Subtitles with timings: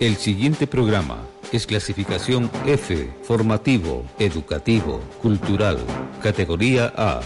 [0.00, 1.18] El siguiente programa
[1.52, 5.78] es clasificación F, formativo, educativo, cultural,
[6.20, 7.20] categoría A,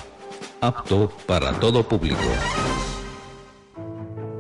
[0.60, 2.20] apto para todo público.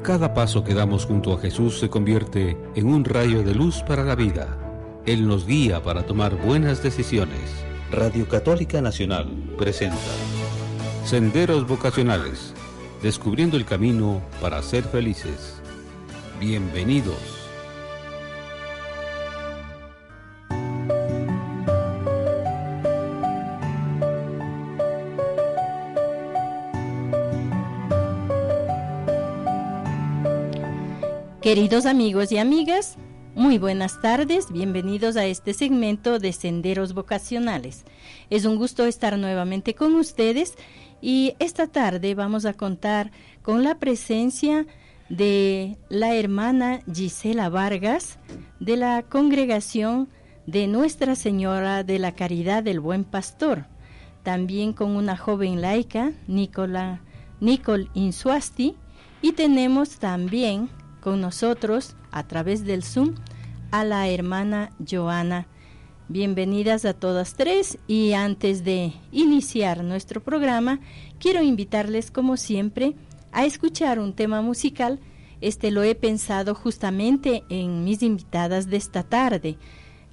[0.02, 4.04] Cada paso que damos junto a Jesús se convierte en un rayo de luz para
[4.04, 4.58] la vida.
[5.06, 7.40] Él nos guía para tomar buenas decisiones.
[7.90, 9.96] Radio Católica Nacional presenta
[11.06, 12.52] Senderos Vocacionales,
[13.02, 15.62] descubriendo el camino para ser felices.
[16.38, 17.37] Bienvenidos.
[31.58, 32.96] Queridos amigos y amigas,
[33.34, 37.84] muy buenas tardes, bienvenidos a este segmento de Senderos Vocacionales.
[38.30, 40.54] Es un gusto estar nuevamente con ustedes
[41.00, 43.10] y esta tarde vamos a contar
[43.42, 44.68] con la presencia
[45.08, 48.20] de la hermana Gisela Vargas
[48.60, 50.08] de la congregación
[50.46, 53.66] de Nuestra Señora de la Caridad del Buen Pastor,
[54.22, 57.02] también con una joven laica, Nicola,
[57.40, 58.76] Nicole Insuasti,
[59.22, 63.14] y tenemos también con nosotros a través del Zoom
[63.70, 65.46] a la hermana Joana.
[66.08, 70.80] Bienvenidas a todas tres y antes de iniciar nuestro programa,
[71.18, 72.94] quiero invitarles como siempre
[73.30, 75.00] a escuchar un tema musical.
[75.40, 79.58] Este lo he pensado justamente en mis invitadas de esta tarde.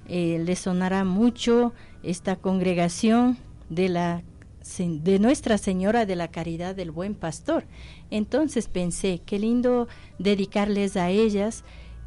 [0.08, 3.38] Eh, les sonará mucho esta congregación
[3.70, 4.22] de la
[4.78, 7.66] de Nuestra Señora de la Caridad del Buen Pastor.
[8.10, 9.86] Entonces pensé, qué lindo
[10.18, 11.64] dedicarles a ellas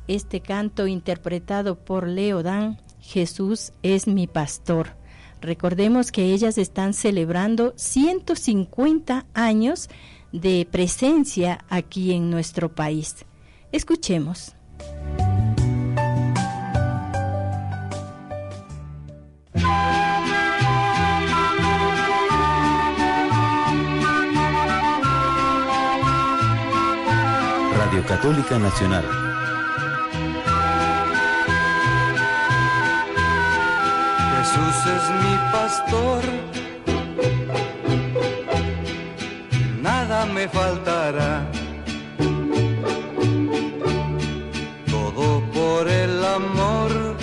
[0.07, 4.97] este canto interpretado por Leo Dan, Jesús es mi pastor.
[5.39, 9.89] Recordemos que ellas están celebrando 150 años
[10.31, 13.25] de presencia aquí en nuestro país.
[13.71, 14.55] Escuchemos.
[28.09, 29.05] Católica Nacional.
[34.33, 36.23] Jesús es mi pastor,
[39.79, 41.45] nada me faltará.
[44.89, 47.15] Todo por el amor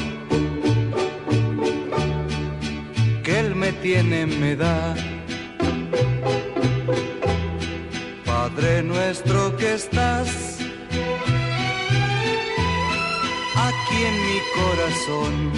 [3.25, 4.95] que Él me tiene, me da.
[8.25, 10.56] Padre nuestro que estás
[14.59, 15.53] corazón.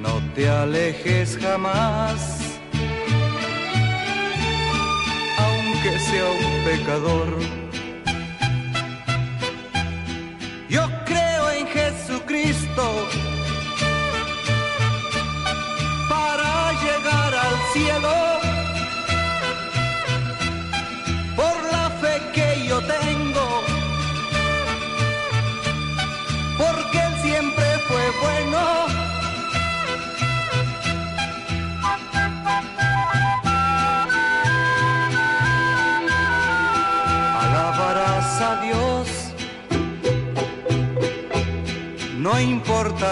[0.00, 2.18] No te alejes jamás,
[5.38, 7.38] aunque sea un pecador.
[10.68, 12.84] Yo creo en Jesucristo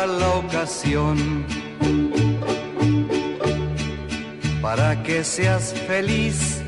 [0.07, 1.45] la ocasión,
[4.63, 6.63] para que seas feliz.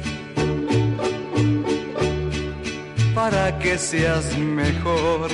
[3.14, 5.30] Para que seas mejor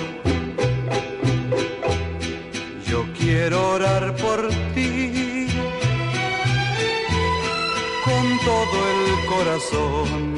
[3.25, 5.47] quiero orar por ti
[8.05, 10.35] con todo el corazón.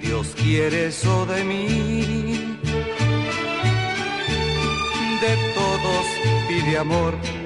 [0.00, 2.47] Dios quiere eso de mí,
[6.68, 7.37] pide amor.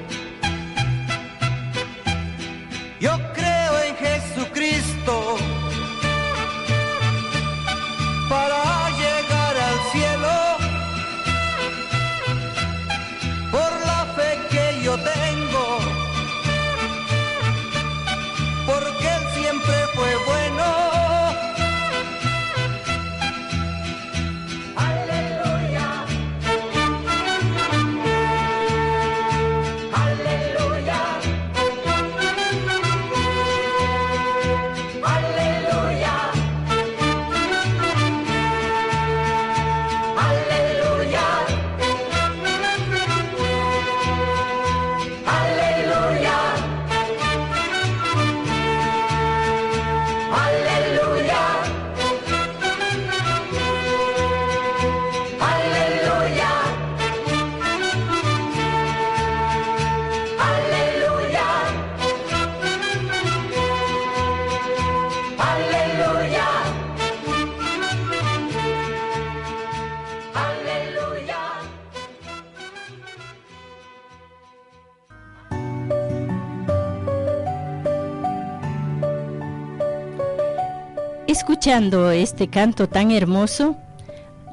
[81.63, 83.77] Escuchando este canto tan hermoso,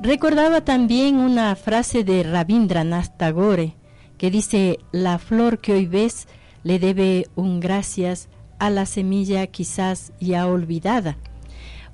[0.04, 3.74] recordaba también una frase de Rabindranath Tagore
[4.20, 6.28] que dice, la flor que hoy ves
[6.64, 8.30] le debe un gracias
[8.60, 11.18] a la semilla quizás ya olvidada.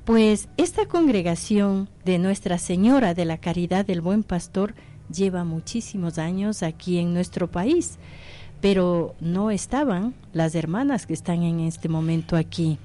[0.03, 4.75] Pues esta congregación de Nuestra Señora de la Caridad del Buen Pastor
[5.09, 7.99] lleva muchísimos años aquí en nuestro país,
[8.59, 12.77] pero no estaban las hermanas que están en este momento aquí.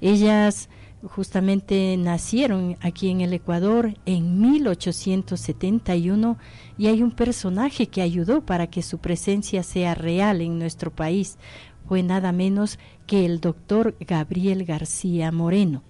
[0.00, 0.68] Ellas
[1.02, 6.38] justamente nacieron aquí en el Ecuador en 1871
[6.78, 11.38] y hay un personaje que ayudó para que su presencia sea real en nuestro país.
[11.86, 15.82] Fue nada menos que el doctor Gabriel García Moreno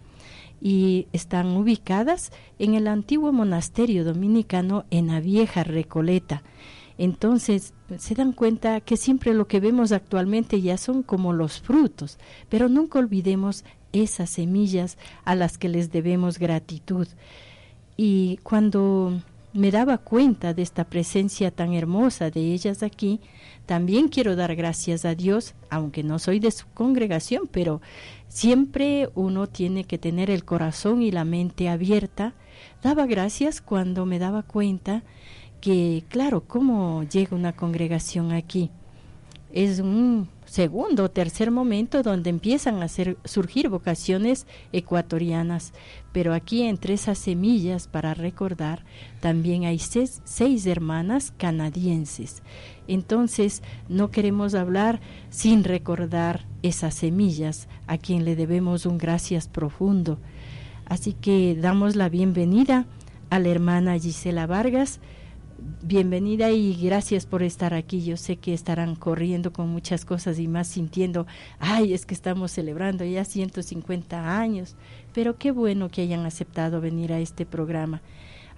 [0.60, 6.42] y están ubicadas en el antiguo monasterio dominicano en la vieja Recoleta.
[6.98, 12.18] Entonces se dan cuenta que siempre lo que vemos actualmente ya son como los frutos,
[12.48, 17.06] pero nunca olvidemos esas semillas a las que les debemos gratitud.
[17.96, 19.20] Y cuando
[19.52, 23.20] me daba cuenta de esta presencia tan hermosa de ellas aquí,
[23.64, 27.80] también quiero dar gracias a Dios, aunque no soy de su congregación, pero
[28.28, 32.34] siempre uno tiene que tener el corazón y la mente abierta.
[32.82, 35.02] Daba gracias cuando me daba cuenta
[35.60, 38.70] que, claro, ¿cómo llega una congregación aquí?
[39.52, 45.72] Es un segundo o tercer momento donde empiezan a surgir vocaciones ecuatorianas.
[46.12, 48.84] Pero aquí entre esas semillas, para recordar,
[49.20, 52.42] también hay seis, hermanas canadienses.
[52.88, 55.00] Entonces, no queremos hablar
[55.30, 60.18] sin recordar esas semillas a quien le debemos un gracias profundo.
[60.86, 62.86] Así que damos la bienvenida
[63.28, 65.00] a la hermana Gisela Vargas,
[65.82, 68.04] bienvenida y gracias por estar aquí.
[68.04, 71.26] Yo sé que estarán corriendo con muchas cosas y más sintiendo,
[71.58, 74.76] ay, es que estamos celebrando ya 150 años,
[75.14, 78.02] pero qué bueno que hayan aceptado venir a este programa.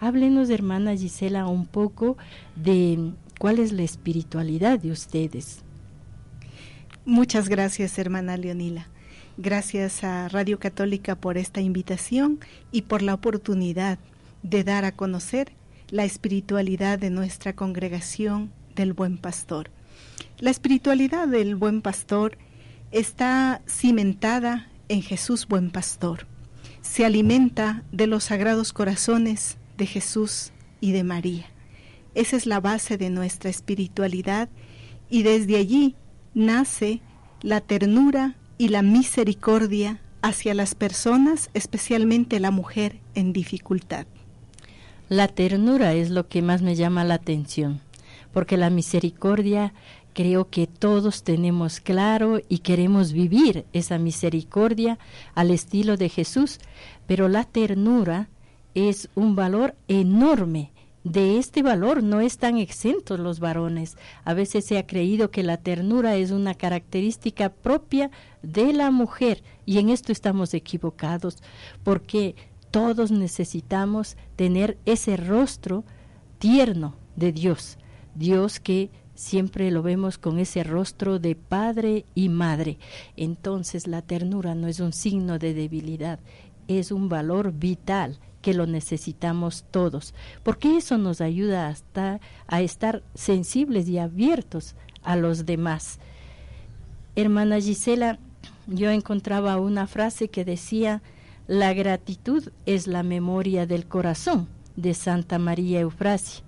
[0.01, 2.17] Háblenos, hermana Gisela, un poco
[2.57, 5.63] de cuál es la espiritualidad de ustedes.
[7.05, 8.87] Muchas gracias, hermana Leonila.
[9.37, 12.41] Gracias a Radio Católica por esta invitación
[12.73, 13.99] y por la oportunidad
[14.43, 15.53] de dar a conocer
[15.91, 19.71] la espiritualidad de nuestra congregación del Buen Pastor.
[20.39, 22.37] La espiritualidad del Buen Pastor
[22.93, 26.27] está cimentada en Jesús Buen Pastor.
[26.83, 31.47] Se alimenta de los sagrados corazones de Jesús y de María.
[32.15, 34.49] Esa es la base de nuestra espiritualidad
[35.09, 35.95] y desde allí
[36.35, 37.01] nace
[37.41, 44.07] la ternura y la misericordia hacia las personas, especialmente la mujer en dificultad.
[45.09, 47.81] La ternura es lo que más me llama la atención,
[48.33, 49.73] porque la misericordia
[50.13, 54.99] creo que todos tenemos claro y queremos vivir esa misericordia
[55.35, 56.59] al estilo de Jesús,
[57.07, 58.29] pero la ternura
[58.75, 60.73] es un valor enorme.
[61.05, 63.97] De este valor no están exentos los varones.
[64.25, 68.11] A veces se ha creído que la ternura es una característica propia
[68.43, 71.39] de la mujer y en esto estamos equivocados,
[71.83, 72.35] porque
[72.71, 75.85] todos necesitamos tener ese rostro
[76.39, 77.79] tierno de Dios,
[78.15, 82.79] Dios que siempre lo vemos con ese rostro de padre y madre.
[83.17, 86.21] Entonces la ternura no es un signo de debilidad,
[86.69, 93.03] es un valor vital que lo necesitamos todos, porque eso nos ayuda hasta a estar
[93.15, 95.99] sensibles y abiertos a los demás.
[97.17, 98.21] Hermana Gisela,
[98.69, 101.03] yo encontraba una frase que decía,
[101.49, 106.45] la gratitud es la memoria del corazón de Santa María Eufrasia.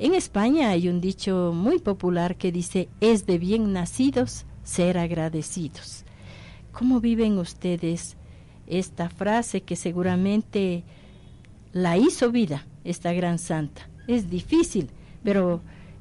[0.00, 6.04] En España hay un dicho muy popular que dice, es de bien nacidos ser agradecidos.
[6.72, 8.16] ¿Cómo viven ustedes
[8.66, 10.82] esta frase que seguramente
[11.72, 13.88] la hizo vida esta gran santa?
[14.08, 14.90] Es difícil,
[15.22, 15.60] pero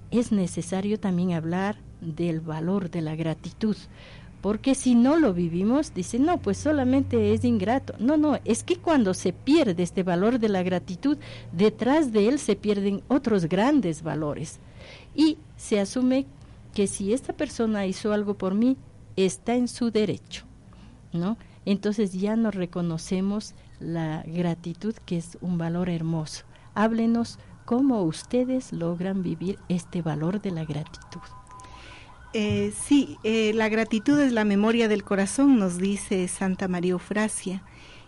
[0.09, 3.77] es necesario también hablar del valor de la gratitud,
[4.43, 7.93] porque si no lo vivimos, dice, no, pues solamente es ingrato.
[7.97, 11.17] No, no, es que cuando se pierde este valor de la gratitud,
[11.53, 14.59] detrás de él se pierden otros grandes valores.
[15.15, 16.25] Y se asume
[16.73, 18.75] que si esta persona hizo algo por mí,
[19.15, 20.43] está en su derecho,
[21.13, 21.37] ¿no?
[21.63, 26.43] Entonces ya no reconocemos la gratitud, que es un valor hermoso.
[26.73, 31.21] Háblenos cómo ustedes logran vivir este valor de la gratitud.
[32.35, 37.63] Eh, sí, eh, la gratitud es la memoria del corazón, nos dice Santa María Eufrasia,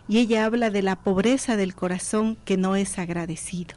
[0.08, 3.76] y ella habla de la pobreza del corazón que no es agradecido.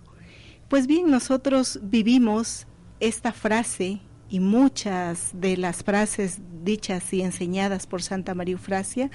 [0.67, 2.65] Pues bien, nosotros vivimos
[2.99, 9.11] esta frase y muchas de las frases dichas y enseñadas por Santa María Eufrasia,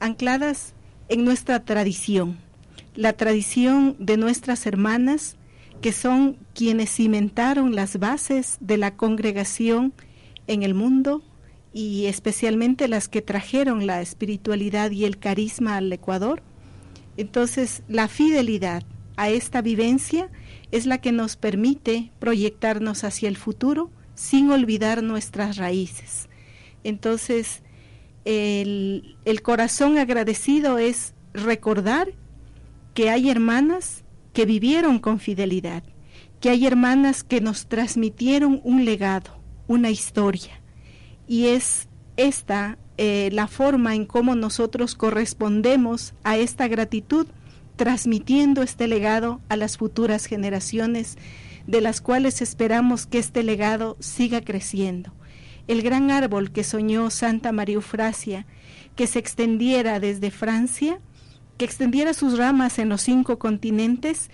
[0.00, 0.74] ancladas
[1.10, 2.38] en nuestra tradición,
[2.94, 5.36] la tradición de nuestras hermanas,
[5.82, 9.92] que son quienes cimentaron las bases de la congregación
[10.46, 11.22] en el mundo
[11.72, 16.42] y especialmente las que trajeron la espiritualidad y el carisma al Ecuador.
[17.16, 18.84] Entonces, la fidelidad
[19.16, 20.30] a esta vivencia
[20.70, 26.28] es la que nos permite proyectarnos hacia el futuro sin olvidar nuestras raíces.
[26.84, 27.62] Entonces,
[28.24, 32.12] el, el corazón agradecido es recordar
[32.94, 35.82] que hay hermanas que vivieron con fidelidad,
[36.40, 40.60] que hay hermanas que nos transmitieron un legado, una historia,
[41.26, 47.26] y es esta eh, la forma en cómo nosotros correspondemos a esta gratitud,
[47.76, 51.16] transmitiendo este legado a las futuras generaciones,
[51.66, 55.12] de las cuales esperamos que este legado siga creciendo.
[55.66, 58.46] El gran árbol que soñó Santa María Eufrasia,
[58.94, 61.00] que se extendiera desde Francia,
[61.56, 64.30] que extendiera sus ramas en los cinco continentes,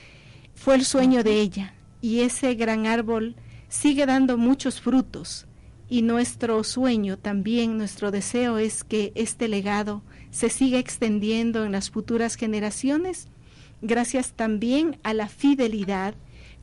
[0.54, 1.72] fue el sueño de ella,
[2.02, 3.36] y ese gran árbol
[3.70, 5.46] sigue dando muchos frutos
[5.88, 11.90] y nuestro sueño también, nuestro deseo es que este legado se siga extendiendo en las
[11.90, 13.28] futuras generaciones,
[13.80, 16.14] gracias también a la fidelidad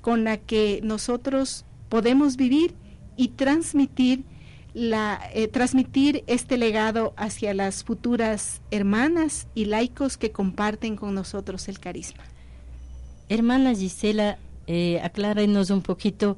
[0.01, 2.75] con la que nosotros podemos vivir
[3.15, 4.23] y transmitir
[4.73, 11.67] la, eh, transmitir este legado hacia las futuras hermanas y laicos que comparten con nosotros
[11.67, 12.23] el carisma.
[13.27, 14.37] Hermana Gisela,
[14.67, 16.37] eh, aclárenos un poquito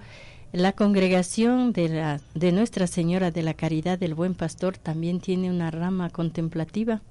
[0.52, 5.50] la congregación de, la, de Nuestra Señora de la Caridad del Buen Pastor también tiene
[5.50, 7.02] una rama contemplativa.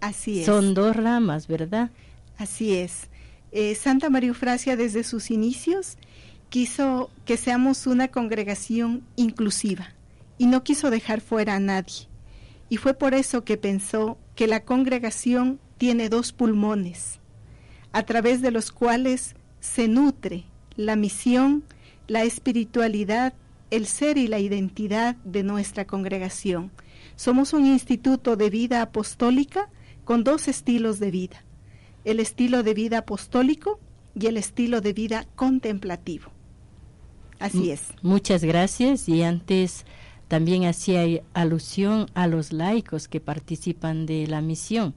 [0.00, 0.46] Así es.
[0.46, 1.90] Son dos ramas, ¿verdad?
[2.38, 3.08] Así es.
[3.52, 5.96] Eh, Santa María Eufrasia desde sus inicios
[6.48, 9.94] quiso que seamos una congregación inclusiva
[10.38, 12.08] y no quiso dejar fuera a nadie.
[12.68, 17.20] Y fue por eso que pensó que la congregación tiene dos pulmones,
[17.92, 20.44] a través de los cuales se nutre
[20.76, 21.64] la misión
[22.08, 23.34] la espiritualidad,
[23.70, 26.70] el ser y la identidad de nuestra congregación.
[27.16, 29.68] Somos un instituto de vida apostólica
[30.04, 31.44] con dos estilos de vida,
[32.04, 33.78] el estilo de vida apostólico
[34.14, 36.30] y el estilo de vida contemplativo.
[37.38, 37.88] Así es.
[38.02, 39.84] Muchas gracias y antes
[40.28, 44.94] también hacía alusión a los laicos que participan de la misión.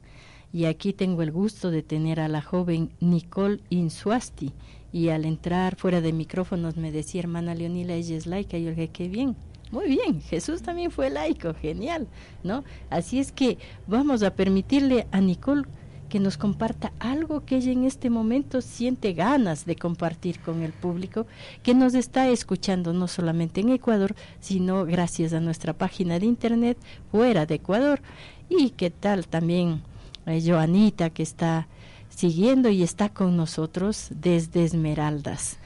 [0.54, 4.54] Y aquí tengo el gusto de tener a la joven Nicole Insuasti
[4.96, 8.58] y al entrar fuera de micrófonos me decía, hermana Leonila, ella es laica.
[8.58, 9.36] Y yo dije, qué bien.
[9.70, 12.08] Muy bien, Jesús también fue laico, genial,
[12.44, 12.64] ¿no?
[12.90, 15.64] Así es que vamos a permitirle a Nicole
[16.08, 20.72] que nos comparta algo que ella en este momento siente ganas de compartir con el
[20.72, 21.28] público
[21.62, 26.78] que nos está escuchando no solamente en Ecuador, sino gracias a nuestra página de internet
[27.12, 28.00] fuera de Ecuador.
[28.48, 29.82] Y qué tal también
[30.26, 31.68] a Joanita que está
[32.16, 35.58] siguiendo y está con nosotros desde Esmeraldas.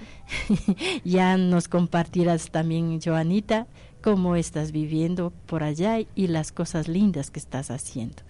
[1.03, 3.68] ya nos compartirás también, Joanita,
[4.01, 8.24] cómo estás viviendo por allá y las cosas lindas que estás haciendo.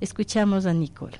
[0.00, 1.18] Escuchamos a Nicole.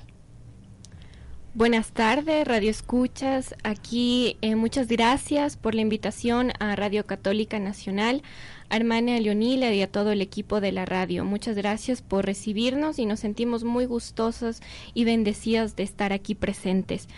[1.53, 3.55] Buenas tardes, Radio Escuchas.
[3.63, 8.23] Aquí eh, muchas gracias por la invitación a Radio Católica Nacional
[8.71, 11.25] a hermana Leonila y a todo el equipo de la radio.
[11.25, 14.61] Muchas gracias por recibirnos y nos sentimos muy gustosos
[14.93, 17.09] y bendecidas de estar aquí presentes.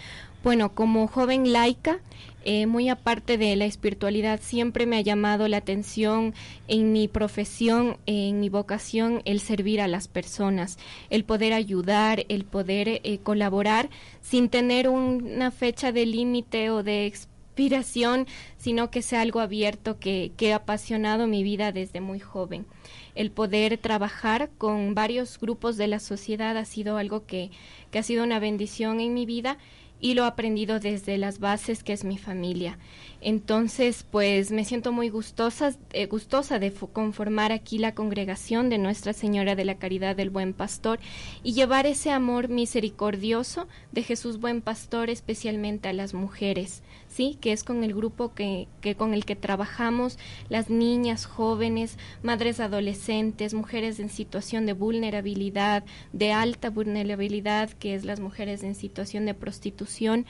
[0.43, 1.99] Bueno, como joven laica,
[2.43, 6.33] eh, muy aparte de la espiritualidad, siempre me ha llamado la atención
[6.67, 10.79] en mi profesión, en mi vocación, el servir a las personas,
[11.11, 13.89] el poder ayudar, el poder eh, colaborar
[14.21, 17.05] sin tener una fecha de límite o de
[17.53, 18.25] inspiración,
[18.57, 22.65] sino que sea algo abierto que, que ha apasionado mi vida desde muy joven.
[23.13, 27.51] El poder trabajar con varios grupos de la sociedad ha sido algo que,
[27.91, 29.59] que ha sido una bendición en mi vida
[30.03, 32.77] y lo he aprendido desde las bases que es mi familia.
[33.21, 39.13] Entonces, pues me siento muy gustosa, eh, gustosa de conformar aquí la congregación de Nuestra
[39.13, 40.99] Señora de la Caridad del Buen Pastor
[41.41, 46.82] y llevar ese amor misericordioso de Jesús Buen Pastor especialmente a las mujeres,
[47.13, 50.17] sí, que es con el grupo que, que con el que trabajamos,
[50.49, 58.03] las niñas, jóvenes, madres adolescentes, mujeres en situación de vulnerabilidad, de alta vulnerabilidad, que es
[58.03, 60.25] las mujeres en situación de prostitución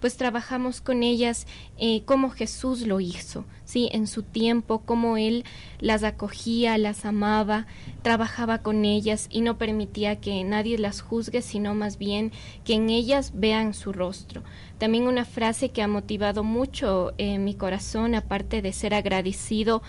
[0.00, 1.46] pues trabajamos con ellas
[1.78, 3.88] eh, como Jesús lo hizo, ¿sí?
[3.92, 5.44] En su tiempo, como Él
[5.78, 7.66] las acogía, las amaba,
[8.02, 12.32] trabajaba con ellas y no permitía que nadie las juzgue, sino más bien
[12.64, 14.42] que en ellas vean su rostro.
[14.78, 19.82] También una frase que ha motivado mucho en mi corazón, aparte de ser agradecido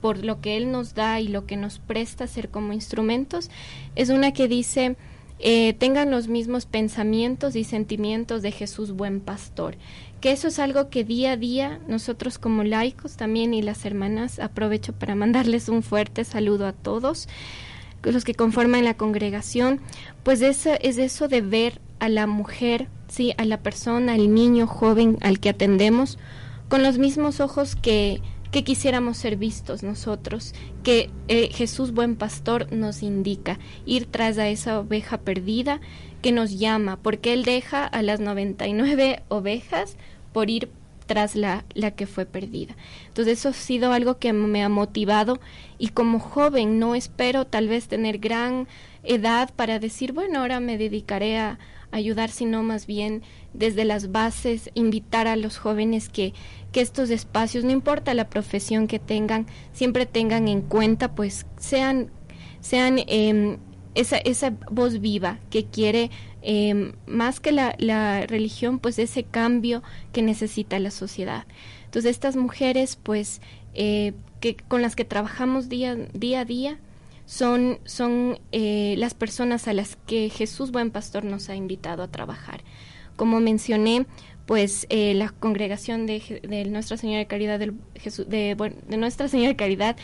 [0.00, 3.50] por lo que Él nos da y lo que nos presta ser como instrumentos,
[3.94, 4.96] es una que dice,
[5.38, 9.76] eh, tengan los mismos pensamientos y sentimientos de Jesús buen pastor.
[10.20, 14.38] Que eso es algo que día a día nosotros como laicos también y las hermanas
[14.38, 17.28] aprovecho para mandarles un fuerte saludo a todos
[18.02, 19.80] los que conforman la congregación,
[20.22, 24.66] pues eso, es eso de ver a la mujer, sí, a la persona, al niño
[24.66, 26.18] joven al que atendemos
[26.68, 28.20] con los mismos ojos que
[28.56, 34.48] que quisiéramos ser vistos nosotros, que eh, Jesús buen pastor nos indica, ir tras a
[34.48, 35.82] esa oveja perdida
[36.22, 39.98] que nos llama, porque Él deja a las 99 ovejas
[40.32, 40.70] por ir
[41.04, 42.76] tras la, la que fue perdida.
[43.08, 45.38] Entonces eso ha sido algo que me ha motivado
[45.76, 48.68] y como joven no espero tal vez tener gran
[49.02, 51.58] edad para decir, bueno, ahora me dedicaré a
[51.96, 53.22] ayudar, sino más bien
[53.52, 56.34] desde las bases invitar a los jóvenes que
[56.76, 62.10] que estos espacios, no importa la profesión que tengan, siempre tengan en cuenta, pues sean,
[62.60, 63.56] sean em,
[63.94, 66.10] esa, esa voz viva que quiere
[66.42, 71.46] em, más que la, la, religión, pues ese cambio que necesita la sociedad.
[71.86, 73.40] Entonces estas mujeres, pues,
[73.72, 76.78] eh, que, con las que trabajamos día, día a día,
[77.26, 82.08] son, son eh, las personas a las que Jesús Buen Pastor nos ha invitado a
[82.08, 82.62] trabajar.
[83.16, 84.06] Como mencioné,
[84.46, 87.74] pues eh, la congregación de, Nuestra Señora de Caridad del
[88.28, 89.96] de, Nuestra Señora de Caridad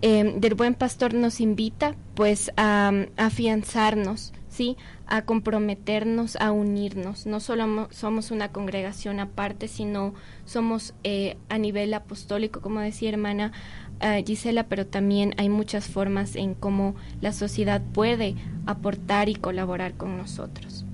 [0.00, 7.26] em, del Buen Pastor nos invita pues a, afianzarnos, sí, a comprometernos, a unirnos.
[7.26, 13.52] No solo somos una congregación aparte, sino somos eh, a nivel apostólico, como decía hermana
[14.00, 18.34] eh, Gisela, pero también hay muchas formas en cómo la sociedad puede
[18.66, 20.84] aportar y colaborar con nosotros.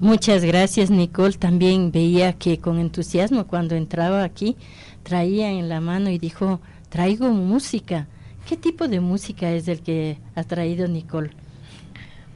[0.00, 1.34] Muchas gracias, Nicole.
[1.34, 4.56] También veía que con entusiasmo cuando entraba aquí
[5.04, 8.08] traía en la mano y dijo, traigo música.
[8.48, 11.30] ¿Qué tipo de música es el que ha traído Nicole?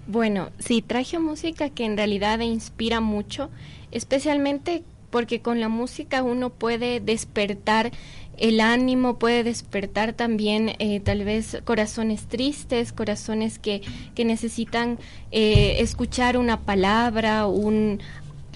[0.07, 3.51] Bueno, sí, traje música que en realidad inspira mucho,
[3.91, 7.93] especialmente porque con la música uno puede despertar
[8.39, 13.83] el ánimo puede despertar también eh, tal vez corazones tristes, corazones que,
[14.15, 14.99] que necesitan
[15.31, 18.01] eh, escuchar una palabra, un,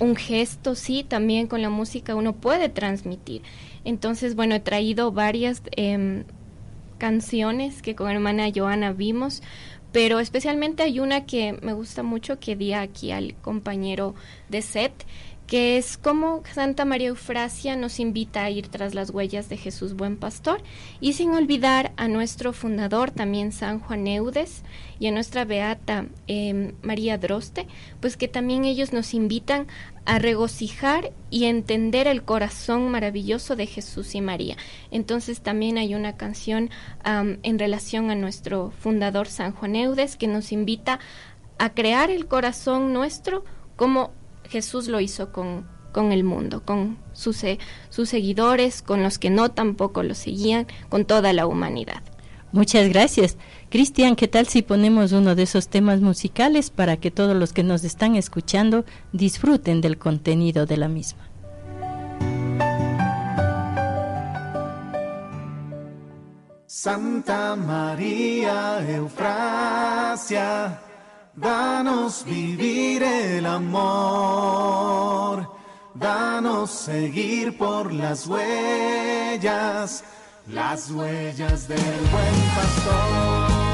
[0.01, 3.43] un gesto, sí, también con la música uno puede transmitir.
[3.85, 6.25] Entonces, bueno, he traído varias em,
[6.99, 9.43] canciones que con hermana Joana vimos,
[9.93, 14.15] pero especialmente hay una que me gusta mucho que di aquí al compañero
[14.49, 14.93] de set
[15.51, 19.95] que es como Santa María Eufrasia nos invita a ir tras las huellas de Jesús
[19.95, 20.63] Buen Pastor
[21.01, 24.63] y sin olvidar a nuestro fundador también San Juan Eudes
[25.01, 27.67] y a nuestra beata em, María Droste,
[27.99, 29.67] pues que también ellos nos invitan
[30.05, 34.57] a regocijar y entender el corazón maravilloso de Jesús y María.
[34.93, 36.71] Entonces también hay una canción
[37.05, 41.01] en relación a nuestro fundador San Juan Eudes que nos invita
[41.59, 44.13] a crear el corazón nuestro como
[44.51, 47.45] Jesús lo hizo con, con el mundo, con sus,
[47.89, 52.03] sus seguidores, con los que no tampoco lo seguían, con toda la humanidad.
[52.53, 53.37] Muchas gracias.
[53.71, 57.63] Cristian, ¿qué tal si ponemos uno de esos temas musicales para que todos los que
[57.63, 61.29] nos están escuchando disfruten del contenido de la misma?
[66.67, 70.90] Santa María Eufrasia
[71.37, 74.69] Danos vivir el amor,
[75.95, 80.03] danos seguir por las huellas,
[80.49, 81.79] las huellas del
[82.11, 83.70] buen pastor.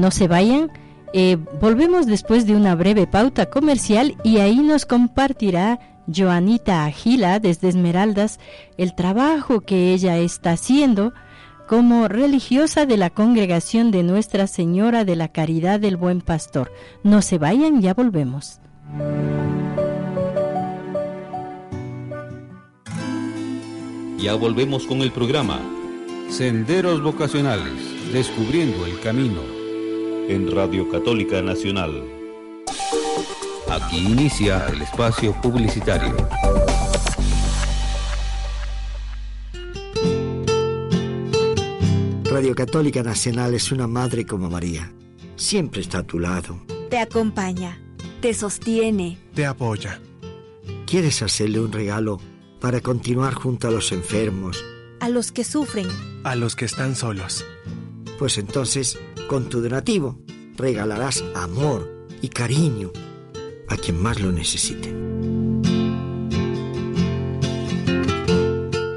[0.00, 0.72] No se vayan.
[1.12, 7.68] Eh, volvemos después de una breve pauta comercial y ahí nos compartirá Joanita Agila desde
[7.68, 8.40] Esmeraldas
[8.78, 11.12] el trabajo que ella está haciendo
[11.68, 16.72] como religiosa de la congregación de Nuestra Señora de la Caridad del Buen Pastor.
[17.04, 18.58] No se vayan, ya volvemos.
[24.16, 25.60] Ya volvemos con el programa
[26.30, 29.59] Senderos Vocacionales, descubriendo el camino
[30.30, 32.04] en Radio Católica Nacional.
[33.68, 36.16] Aquí inicia el espacio publicitario.
[42.30, 44.92] Radio Católica Nacional es una madre como María.
[45.34, 46.60] Siempre está a tu lado.
[46.90, 47.80] Te acompaña,
[48.20, 50.00] te sostiene, te apoya.
[50.86, 52.20] ¿Quieres hacerle un regalo
[52.60, 54.64] para continuar junto a los enfermos?
[55.00, 55.88] A los que sufren.
[56.22, 57.44] A los que están solos.
[58.16, 60.18] Pues entonces con tu donativo
[60.56, 62.90] regalarás amor y cariño
[63.68, 64.92] a quien más lo necesite.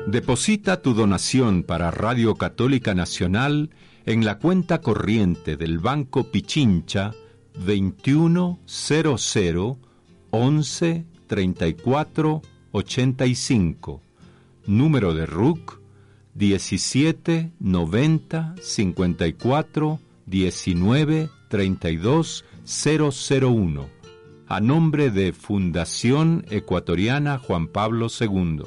[0.07, 3.69] Deposita tu donación para Radio Católica Nacional
[4.07, 7.13] en la cuenta corriente del Banco Pichincha
[7.53, 9.77] 2100
[10.31, 12.41] 11 34
[12.71, 14.01] 85,
[14.65, 15.79] número de RUC
[16.33, 24.03] 17 90 54 19 32 001
[24.47, 28.63] a nombre de Fundación Ecuatoriana Juan Pablo II.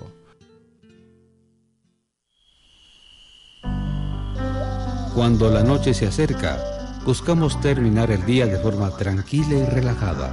[5.15, 6.59] Cuando la noche se acerca,
[7.05, 10.33] buscamos terminar el día de forma tranquila y relajada.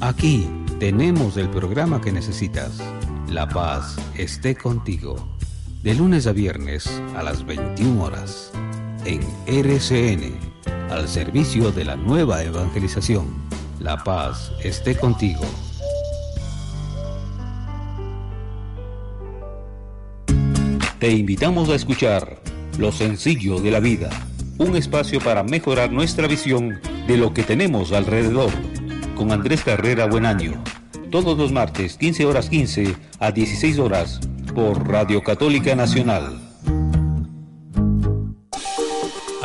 [0.00, 2.80] Aquí tenemos el programa que necesitas.
[3.28, 5.36] La paz esté contigo
[5.82, 8.52] de lunes a viernes a las 21 horas
[9.08, 10.34] en RCN,
[10.90, 13.26] al servicio de la nueva evangelización.
[13.80, 15.40] La paz esté contigo.
[20.98, 22.38] Te invitamos a escuchar
[22.76, 24.10] Lo sencillo de la vida,
[24.58, 28.50] un espacio para mejorar nuestra visión de lo que tenemos alrededor,
[29.16, 30.62] con Andrés Carrera Buenaño,
[31.10, 34.20] todos los martes 15 horas 15 a 16 horas
[34.54, 36.47] por Radio Católica Nacional.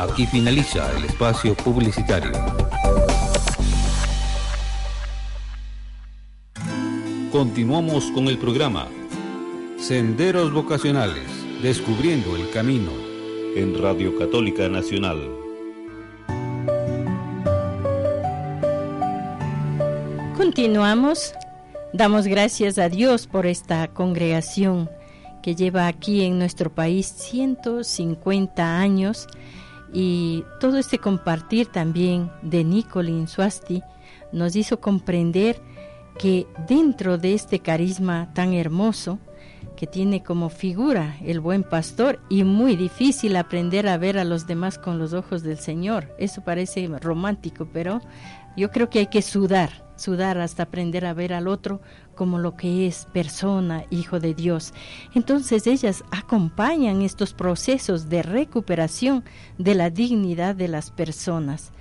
[0.04, 2.34] Aquí finaliza el espacio publicitario.
[7.32, 8.89] Continuamos con el programa
[9.78, 11.24] Senderos Vocacionales,
[11.62, 12.92] descubriendo el camino
[13.56, 15.22] en Radio Católica Nacional.
[20.36, 21.34] Continuamos.
[21.94, 24.89] Damos gracias a Dios por esta congregación
[25.42, 29.28] que lleva aquí en nuestro país 150 años
[29.94, 33.84] y todo este compartir también de Nicolin Swasti
[34.32, 35.62] nos hizo comprender
[36.18, 39.20] que dentro de este carisma tan hermoso
[39.76, 44.48] que tiene como figura el buen pastor y muy difícil aprender a ver a los
[44.48, 46.14] demás con los ojos del Señor.
[46.18, 48.02] Eso parece romántico, pero
[48.56, 51.82] yo creo que hay que sudar sudar hasta aprender a ver al otro
[52.16, 54.74] como lo que es persona, hijo de Dios.
[55.14, 59.24] Entonces ellas acompañan estos procesos de recuperación
[59.58, 61.72] de la dignidad de las personas.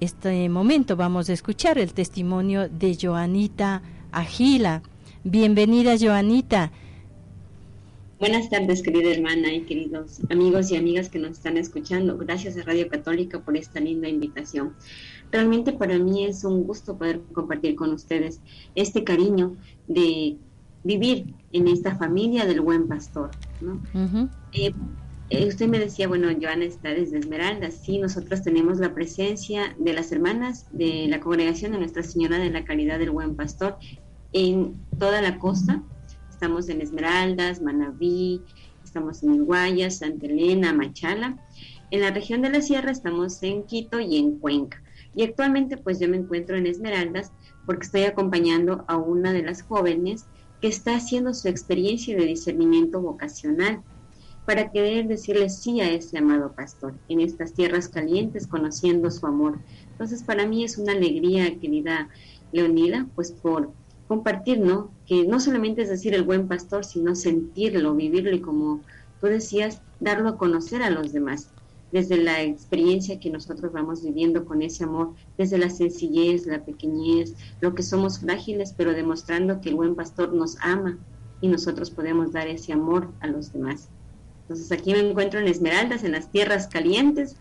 [0.00, 4.82] Este momento vamos a escuchar el testimonio de Joanita Agila.
[5.24, 6.70] Bienvenida Joanita.
[8.18, 12.16] Buenas tardes, querida hermana y queridos amigos y amigas que nos están escuchando.
[12.16, 14.74] Gracias a Radio Católica por esta linda invitación.
[15.32, 18.40] Realmente para mí es un gusto poder compartir con ustedes
[18.74, 19.56] este cariño
[19.88, 20.36] de
[20.84, 23.30] vivir en esta familia del buen pastor.
[23.60, 23.80] ¿no?
[24.52, 24.72] Eh,
[25.30, 27.70] eh, usted me decía, bueno, Joana está desde Esmeralda.
[27.72, 32.50] Sí, nosotros tenemos la presencia de las hermanas de la congregación de Nuestra Señora de
[32.50, 33.76] la Caridad del Buen Pastor
[34.32, 35.82] en toda la costa.
[36.30, 38.42] Estamos en Esmeraldas, Manabí,
[38.84, 41.36] estamos en Iguayas, Santa Elena, Machala.
[41.90, 44.82] En la región de la Sierra estamos en Quito y en Cuenca.
[45.16, 47.32] Y actualmente pues yo me encuentro en Esmeraldas
[47.64, 50.26] porque estoy acompañando a una de las jóvenes
[50.60, 53.82] que está haciendo su experiencia de discernimiento vocacional
[54.44, 59.58] para querer decirle sí a ese amado pastor en estas tierras calientes, conociendo su amor.
[59.92, 62.10] Entonces, para mí es una alegría, querida
[62.52, 63.74] Leonida, pues por
[64.06, 64.94] compartir, ¿no?
[65.06, 68.84] Que no solamente es decir el buen pastor, sino sentirlo, vivirlo y como
[69.18, 71.55] tú decías, darlo a conocer a los demás
[71.96, 77.34] desde la experiencia que nosotros vamos viviendo con ese amor, desde la sencillez, la pequeñez,
[77.62, 80.98] lo que somos frágiles, pero demostrando que el buen pastor nos ama
[81.40, 83.88] y nosotros podemos dar ese amor a los demás.
[84.42, 87.36] Entonces aquí me encuentro en Esmeraldas, en las tierras calientes,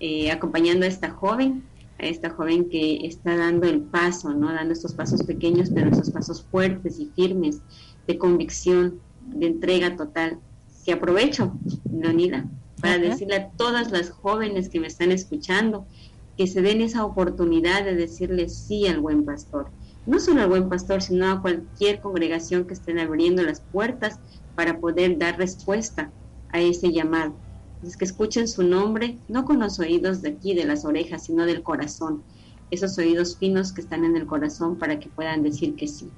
[0.00, 1.62] eh, acompañando a esta joven,
[1.98, 4.50] a esta joven que está dando el paso, ¿no?
[4.50, 7.60] Dando estos pasos pequeños, pero esos pasos fuertes y firmes,
[8.06, 10.38] de convicción, de entrega total.
[10.86, 11.52] Que aprovecho,
[11.92, 12.48] Leonida,
[12.80, 15.86] para decirle a todas las jóvenes que me están escuchando
[16.36, 19.70] que se den esa oportunidad de decirle sí al buen pastor.
[20.06, 24.18] No solo al buen pastor, sino a cualquier congregación que estén abriendo las puertas
[24.54, 26.10] para poder dar respuesta
[26.50, 27.34] a ese llamado.
[27.82, 31.46] Es que escuchen su nombre, no con los oídos de aquí, de las orejas, sino
[31.46, 32.22] del corazón.
[32.70, 36.08] Esos oídos finos que están en el corazón para que puedan decir que sí.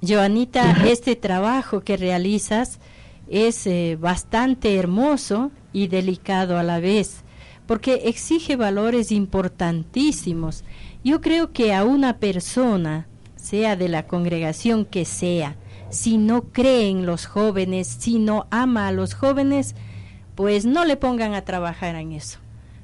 [0.00, 2.78] Joanita, este trabajo que realizas
[3.28, 7.18] es eh, bastante hermoso y delicado a la vez,
[7.66, 10.64] porque exige valores importantísimos.
[11.04, 15.56] Yo creo que a una persona, sea de la congregación que sea,
[15.90, 19.74] si no cree en los jóvenes, si no ama a los jóvenes,
[20.34, 22.38] pues no le pongan a trabajar en eso.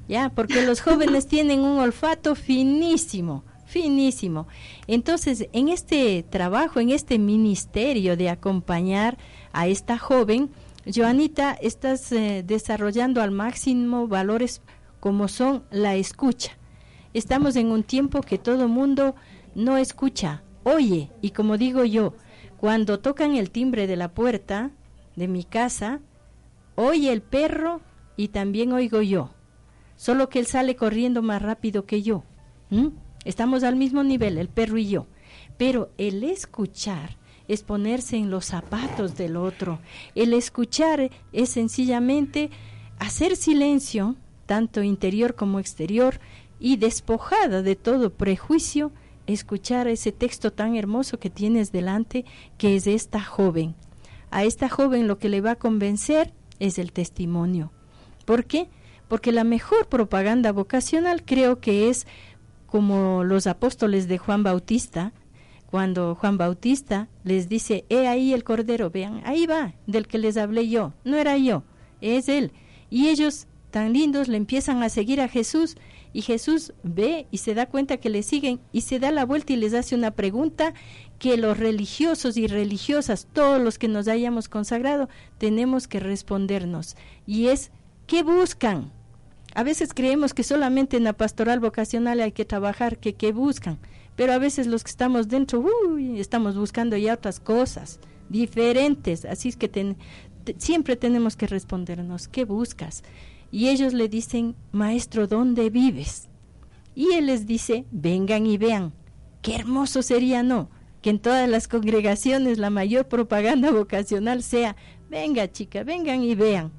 [0.07, 0.29] ¿Ya?
[0.29, 4.47] Porque los jóvenes tienen un olfato finísimo, finísimo.
[4.85, 9.17] Entonces, en este trabajo, en este ministerio de acompañar
[9.51, 10.51] a esta joven,
[10.85, 14.61] Joanita, estás eh, desarrollando al máximo valores
[14.99, 16.57] como son la escucha.
[17.13, 19.15] Estamos en un tiempo que todo mundo
[19.55, 22.15] no escucha, oye, y como digo yo,
[22.57, 24.71] cuando tocan el timbre de la puerta
[25.15, 26.01] de mi casa,
[26.75, 27.81] oye el perro
[28.17, 29.29] y también oigo yo,
[29.95, 32.23] solo que él sale corriendo más rápido que yo.
[33.23, 35.07] Estamos al mismo nivel, el perro y yo.
[35.57, 37.17] Pero el escuchar
[37.53, 39.79] es ponerse en los zapatos del otro.
[40.15, 42.49] El escuchar es sencillamente
[42.99, 46.19] hacer silencio, tanto interior como exterior,
[46.59, 48.91] y despojada de todo prejuicio,
[49.27, 52.25] escuchar ese texto tan hermoso que tienes delante,
[52.57, 53.75] que es esta joven.
[54.31, 57.71] A esta joven lo que le va a convencer es el testimonio.
[58.25, 58.69] ¿Por qué?
[59.07, 62.07] Porque la mejor propaganda vocacional creo que es
[62.65, 65.13] como los apóstoles de Juan Bautista,
[65.73, 70.37] cuando Juan Bautista les dice, he ahí el cordero, vean, ahí va, del que les
[70.37, 71.63] hablé yo, no era yo,
[71.99, 72.51] es él.
[72.91, 75.75] Y ellos, tan lindos, le empiezan a seguir a Jesús
[76.13, 79.53] y Jesús ve y se da cuenta que le siguen y se da la vuelta
[79.53, 80.75] y les hace una pregunta
[81.17, 85.09] que los religiosos y religiosas, todos los que nos hayamos consagrado,
[85.39, 86.95] tenemos que respondernos.
[87.25, 87.71] Y es,
[88.05, 88.91] ¿qué buscan?
[89.55, 93.79] A veces creemos que solamente en la pastoral vocacional hay que trabajar, que qué buscan
[94.15, 95.65] pero a veces los que estamos dentro,
[96.15, 97.99] estamos buscando ya otras cosas
[98.29, 99.95] diferentes, así es que
[100.57, 103.03] siempre tenemos que respondernos, ¿qué buscas?
[103.51, 106.29] Y ellos le dicen, maestro, ¿dónde vives?
[106.95, 108.93] Y él les dice, vengan y vean,
[109.41, 110.69] qué hermoso sería, ¿no?
[111.01, 114.75] Que en todas las congregaciones la mayor propaganda vocacional sea,
[115.09, 116.71] venga chica, vengan y vean.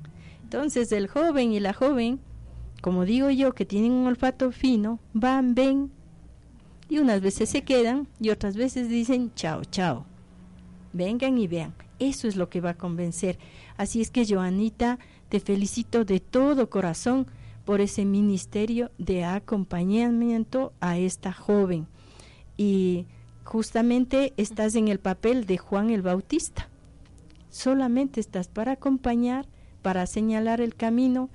[0.42, 2.20] Entonces el joven y la joven,
[2.80, 5.90] como digo yo, que tienen un olfato fino, van, ven,
[6.88, 10.06] y unas veces se quedan y otras veces dicen chao, chao.
[10.92, 11.74] Vengan y vean.
[11.98, 13.38] Eso es lo que va a convencer.
[13.76, 17.26] Así es que, Joanita, te felicito de todo corazón
[17.64, 21.86] por ese ministerio de acompañamiento a esta joven.
[22.56, 23.06] y
[23.44, 26.68] justamente estás en el papel de Juan el Bautista.
[27.50, 29.46] Solamente estás para acompañar,
[29.82, 31.28] para señalar el camino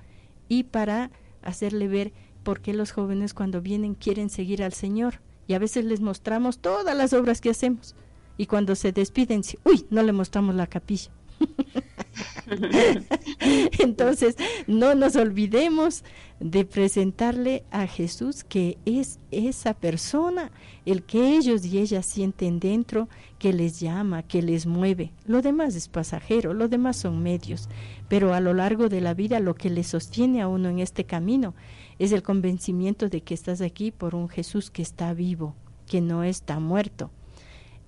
[0.48, 1.10] y para
[1.42, 5.20] hacerle ver por qué los jóvenes cuando vienen quieren seguir al Señor.
[5.50, 7.96] Y a veces les mostramos todas las obras que hacemos.
[8.38, 11.10] Y cuando se despiden, uy, no le mostramos la capilla.
[13.80, 14.36] Entonces,
[14.68, 16.04] no nos olvidemos
[16.38, 20.52] de presentarle a Jesús que es esa persona,
[20.86, 23.08] el que ellos y ellas sienten dentro,
[23.40, 25.10] que les llama, que les mueve.
[25.26, 27.68] Lo demás es pasajero, lo demás son medios,
[28.08, 31.06] pero a lo largo de la vida lo que le sostiene a uno en este
[31.06, 31.56] camino
[32.00, 35.54] es el convencimiento de que estás aquí por un Jesús que está vivo,
[35.86, 37.10] que no está muerto.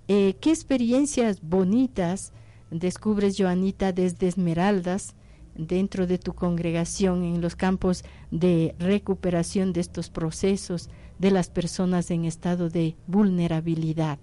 [0.06, 2.34] Eh, ¿Qué experiencias bonitas
[2.70, 5.14] descubres, Joanita, desde Esmeraldas,
[5.54, 12.10] dentro de tu congregación, en los campos de recuperación de estos procesos de las personas
[12.10, 14.18] en estado de vulnerabilidad?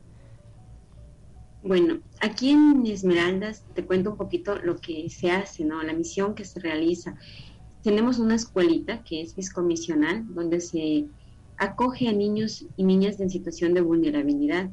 [1.63, 5.81] Bueno, aquí en Esmeraldas te cuento un poquito lo que se hace, ¿no?
[5.81, 7.15] La misión que se realiza.
[7.89, 11.07] Tenemos una escuelita que es fiscomisional, donde se
[11.57, 14.69] acoge a niños y niñas en situación de vulnerabilidad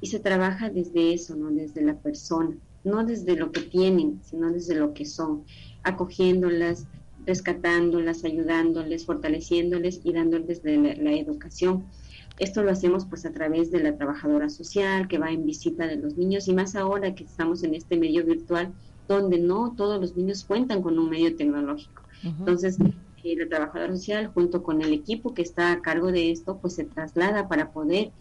[0.00, 1.50] y se trabaja desde eso, ¿no?
[1.50, 5.42] Desde la persona no desde lo que tienen, sino desde lo que son,
[5.82, 6.86] acogiéndolas,
[7.26, 11.86] rescatándolas, ayudándoles, fortaleciéndoles y dándoles la, educación.
[12.38, 15.96] Esto lo hacemos pues a través de la trabajadora social que va en visita de
[15.96, 18.72] los niños y más ahora que estamos en este medio virtual
[19.08, 22.01] donde no todos los niños cuentan con un medio tecnológico.
[22.22, 22.78] Entonces,
[23.24, 26.74] eh, la trabajadora social junto con el equipo que está a cargo de esto pues
[26.74, 28.12] se traslada para poder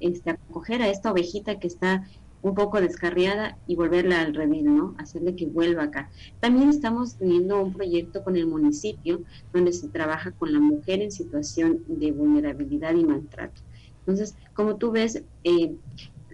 [0.00, 2.06] este, acoger a esta ovejita que está
[2.40, 4.94] un poco descarriada y volverla al redil, ¿no?
[4.98, 6.10] Hacerle que vuelva acá.
[6.40, 11.10] También estamos teniendo un proyecto con el municipio donde se trabaja con la mujer en
[11.10, 13.60] situación de vulnerabilidad y maltrato.
[14.00, 15.74] Entonces, como tú ves, eh,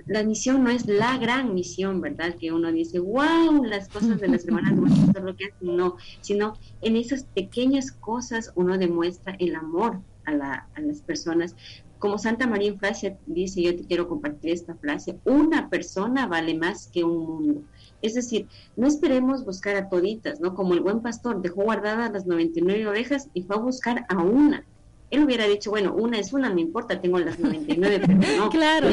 [0.06, 2.34] la misión no es la gran misión, ¿verdad?
[2.38, 6.96] Que uno dice, wow, las cosas de las hermanas lo que hacen, no, sino en
[6.96, 11.54] esas pequeñas cosas uno demuestra el amor a, la, a las personas,
[12.04, 16.88] como Santa María Eufrasia dice, yo te quiero compartir esta frase, una persona vale más
[16.88, 17.62] que un mundo.
[18.02, 18.46] Es decir,
[18.76, 20.54] no esperemos buscar a toditas, ¿no?
[20.54, 24.66] Como el buen pastor dejó guardadas las 99 ovejas y fue a buscar a una.
[25.14, 28.50] Él hubiera dicho, bueno, una es una, no importa, tengo las 99, pero no.
[28.50, 28.88] claro,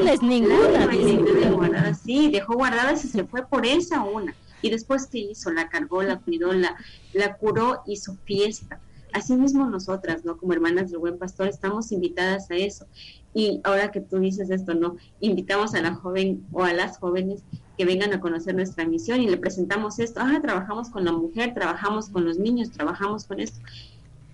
[0.00, 1.94] una es ninguna.
[1.94, 4.34] sí, dejó guardadas y se fue por esa una.
[4.60, 5.50] Y después, ¿qué hizo?
[5.50, 6.76] La cargó, la cuidó, la,
[7.12, 8.80] la curó, hizo fiesta
[9.12, 10.38] Asimismo nosotras, ¿no?
[10.38, 12.86] Como hermanas del buen pastor, estamos invitadas a eso.
[13.34, 14.96] Y ahora que tú dices esto, ¿no?
[15.20, 17.42] Invitamos a la joven o a las jóvenes
[17.76, 20.20] que vengan a conocer nuestra misión y le presentamos esto.
[20.22, 23.60] Ah, trabajamos con la mujer, trabajamos con los niños, trabajamos con esto.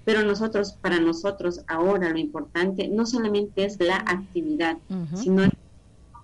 [0.09, 4.79] Pero nosotros, para nosotros, ahora lo importante no solamente es la actividad,
[5.15, 5.53] sino el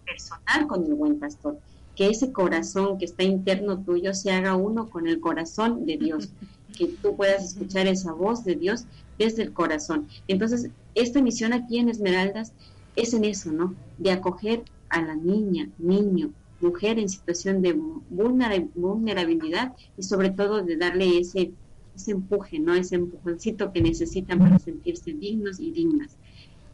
[0.07, 1.59] personal con el buen pastor.
[1.95, 6.31] Que ese corazón que está interno tuyo se haga uno con el corazón de Dios.
[6.79, 8.87] que tú puedas escuchar esa voz de Dios
[9.19, 10.09] desde el corazón.
[10.29, 12.55] Entonces, esta misión aquí en Esmeraldas
[12.97, 13.75] es en eso, ¿no?
[13.99, 16.31] De acoger a la niña, niño,
[16.63, 17.79] mujer en situación de
[18.09, 21.53] vulnerabilidad y sobre todo de darle ese,
[21.95, 22.75] ese empuje, ¿no?
[22.75, 26.17] Ese empujoncito que necesitan para sentirse dignos y dignas.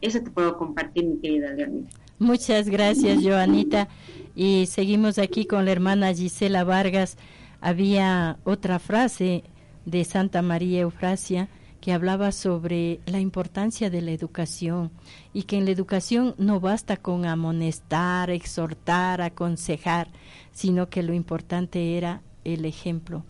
[0.01, 1.89] Eso te puedo compartir, mi querida Leonida.
[2.17, 3.87] Muchas gracias, Joanita.
[4.35, 7.17] Y seguimos aquí con la hermana Gisela Vargas.
[7.61, 9.43] Había otra frase
[9.85, 11.49] de Santa María Eufrasia
[11.81, 14.91] que hablaba sobre la importancia de la educación
[15.33, 20.09] y que en la educación no basta con amonestar, exhortar, aconsejar,
[20.51, 23.25] sino que lo importante era el ejemplo.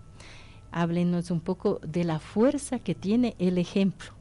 [0.72, 4.12] Háblenos un poco de la fuerza que tiene el ejemplo,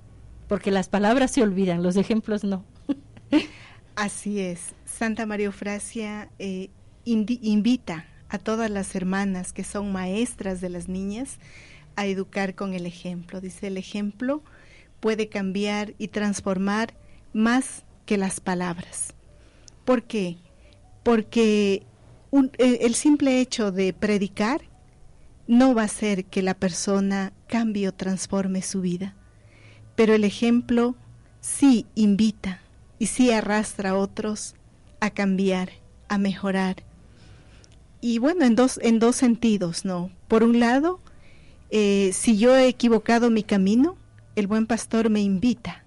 [0.48, 2.64] porque las palabras se olvidan, los ejemplos no.
[3.94, 4.74] Así es.
[4.84, 6.70] Santa María Eufrasia eh,
[7.04, 11.38] invita a todas las hermanas que son maestras de las niñas
[11.96, 13.40] a educar con el ejemplo.
[13.40, 14.42] Dice, el ejemplo
[15.00, 16.94] puede cambiar y transformar
[17.32, 19.14] más que las palabras.
[19.84, 20.36] ¿Por qué?
[21.02, 21.84] Porque
[22.58, 24.62] el simple hecho de predicar
[25.50, 29.16] no va a hacer que la persona cambie o transforme su vida,
[29.96, 30.94] pero el ejemplo
[31.40, 32.60] sí invita
[33.00, 34.54] y sí arrastra a otros
[35.00, 35.70] a cambiar,
[36.08, 36.84] a mejorar.
[38.00, 40.12] Y bueno, en dos, en dos sentidos, ¿no?
[40.28, 41.00] Por un lado,
[41.70, 43.96] eh, si yo he equivocado mi camino,
[44.36, 45.84] el buen pastor me invita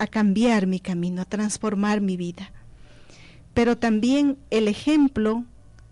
[0.00, 2.52] a cambiar mi camino, a transformar mi vida.
[3.54, 5.44] Pero también el ejemplo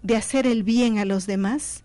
[0.03, 1.83] de hacer el bien a los demás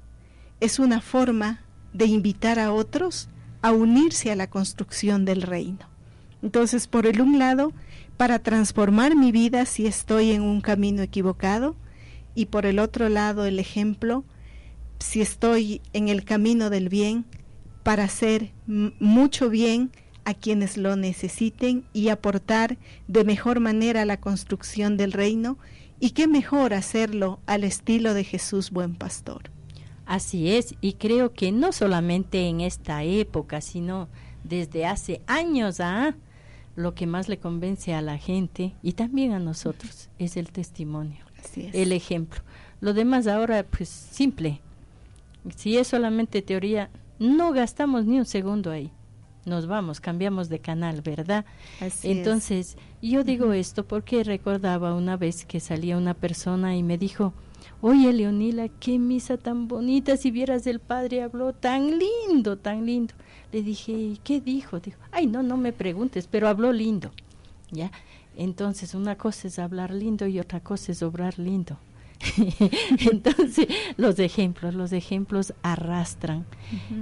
[0.62, 1.60] es una forma
[1.92, 3.28] de invitar a otros
[3.62, 5.90] a unirse a la construcción del reino.
[6.42, 7.74] Entonces, por el un lado,
[8.18, 11.76] para transformar mi vida si estoy en un camino equivocado
[12.36, 14.24] y por el otro lado el ejemplo
[15.00, 17.26] si estoy en el camino del bien
[17.84, 19.92] para hacer mucho bien
[20.24, 25.58] a quienes lo necesiten y aportar de mejor manera a la construcción del reino
[26.00, 29.50] y qué mejor hacerlo al estilo de Jesús buen pastor.
[30.12, 34.10] Así es, y creo que no solamente en esta época, sino
[34.44, 36.16] desde hace años, ¿ah?
[36.76, 41.24] lo que más le convence a la gente y también a nosotros es el testimonio,
[41.56, 42.42] el ejemplo.
[42.82, 44.60] Lo demás ahora, pues simple.
[45.56, 48.92] Si es solamente teoría, no gastamos ni un segundo ahí.
[49.46, 51.46] Nos vamos, cambiamos de canal, ¿verdad?
[52.04, 57.34] Entonces, yo digo esto porque recordaba una vez que salía una persona y me dijo,
[57.82, 63.14] Oye, Leonila, qué misa tan bonita, si vieras el padre habló tan lindo, tan lindo.
[63.52, 64.80] Le dije, ¿qué dijo?
[64.80, 67.12] Dijo, ay, no, no me preguntes, pero habló lindo.
[67.72, 67.92] ¿Ya?
[68.36, 71.78] Entonces, una cosa es hablar lindo y otra cosa es obrar lindo.
[73.12, 76.46] Entonces, los ejemplos, los ejemplos arrastran.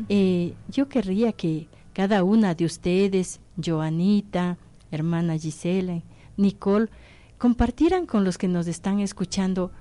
[0.07, 4.57] Eh, yo querría que cada una de ustedes, Joanita,
[4.91, 6.01] hermana Gisela,
[6.37, 6.89] Nicole,
[7.37, 9.71] compartieran con los que nos están escuchando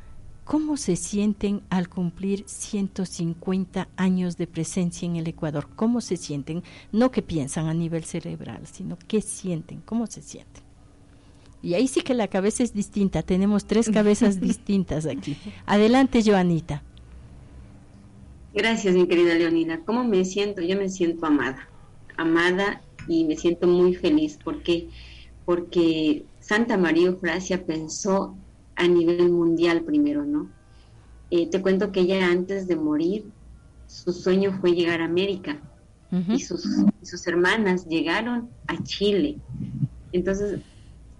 [0.48, 5.68] ¿Cómo se sienten al cumplir 150 años de presencia en el Ecuador?
[5.76, 6.62] ¿Cómo se sienten?
[6.90, 10.62] No que piensan a nivel cerebral, sino qué sienten, cómo se sienten.
[11.60, 15.36] Y ahí sí que la cabeza es distinta, tenemos tres cabezas distintas aquí.
[15.66, 16.82] Adelante, Joanita.
[18.54, 19.80] Gracias, mi querida Leonida.
[19.84, 20.62] ¿Cómo me siento?
[20.62, 21.68] Yo me siento amada,
[22.16, 24.38] amada y me siento muy feliz.
[24.42, 24.88] ¿Por qué?
[25.44, 28.34] Porque Santa María Eufrasia pensó
[28.78, 30.48] a nivel mundial primero, ¿no?
[31.30, 33.26] Eh, te cuento que ella antes de morir,
[33.86, 35.60] su sueño fue llegar a América
[36.28, 36.64] y, sus,
[37.02, 39.36] sus hermanas llegaron a Chile.
[40.12, 40.60] Entonces,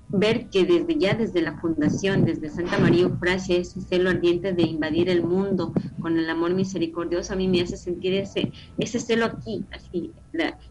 [0.09, 4.63] ver que desde ya desde la fundación, desde Santa María Eufrasia, ese celo ardiente de
[4.63, 9.27] invadir el mundo con el amor misericordioso, a mí me hace sentir ese, ese celo
[9.27, 10.13] aquí, así,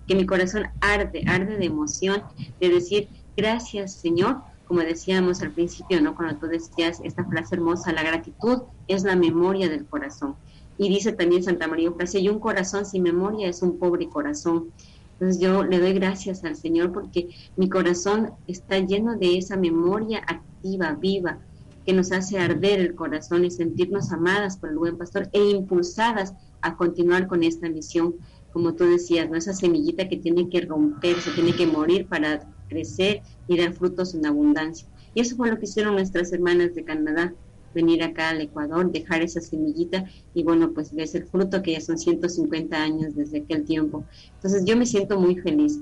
[0.08, 2.24] que mi corazón arde, arde de emoción,
[2.60, 4.38] de decir, gracias Señor,
[4.68, 6.16] como decíamos al principio, ¿no?
[6.16, 10.36] Cuando tú decías esta frase hermosa, la gratitud es la memoria del corazón.
[10.78, 14.72] Y dice también Santa María Eufrasia, y un corazón sin memoria es un pobre corazón.
[15.14, 20.20] Entonces yo le doy gracias al Señor porque mi corazón está lleno de esa memoria
[20.28, 21.40] activa, viva,
[21.86, 26.34] que nos hace arder el corazón y sentirnos amadas por el buen pastor e impulsadas
[26.62, 28.16] a continuar con esta misión.
[28.52, 29.38] Como tú decías, ¿no?
[29.38, 34.26] esa semillita que tiene que romperse, tiene que morir para crecer y dar frutos en
[34.26, 34.88] abundancia.
[35.14, 37.34] Y eso fue lo que hicieron nuestras hermanas de Canadá,
[37.74, 41.82] venir acá al Ecuador, dejar esa semillita y bueno, pues ves el fruto que ya
[41.82, 44.04] son 150 años desde aquel tiempo.
[44.36, 45.80] Entonces yo me siento muy feliz.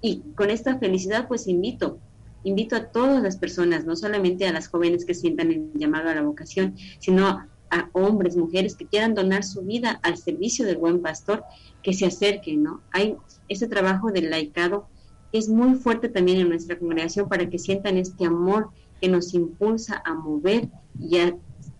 [0.00, 1.98] Y con esta felicidad pues invito,
[2.44, 6.14] invito a todas las personas, no solamente a las jóvenes que sientan el llamado a
[6.14, 7.48] la vocación, sino a
[7.92, 11.42] hombres, mujeres que quieran donar su vida al servicio del buen pastor,
[11.82, 12.82] que se acerquen, ¿no?
[12.92, 13.16] Hay
[13.48, 14.88] ese trabajo del laicado
[15.32, 18.70] es muy fuerte también en nuestra congregación para que sientan este amor
[19.00, 20.68] que nos impulsa a mover
[21.00, 21.34] y a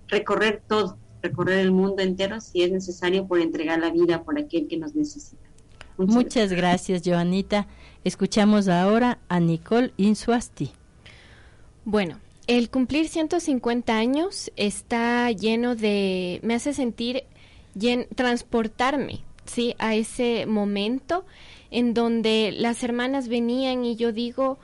[0.09, 4.67] recorrer todo, recorrer el mundo entero si es necesario por entregar la vida por aquel
[4.69, 5.43] que nos necesita.
[5.97, 7.03] Muchas, gracias.
[7.05, 7.67] Joanita.
[8.05, 10.73] Escuchamos ahora a Nicole Insuasti.
[11.85, 17.25] Bueno, el cumplir 150 años está lleno de, me hace sentir,
[18.17, 19.75] transportarme, ¿sí?
[19.79, 21.25] A ese momento
[21.73, 24.59] en donde las hermanas venían y yo digo,